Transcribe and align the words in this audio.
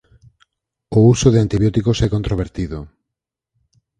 O 0.97 0.99
uso 1.13 1.27
de 1.31 1.39
antibióticos 1.45 1.97
é 2.05 2.07
controvertido. 2.15 2.79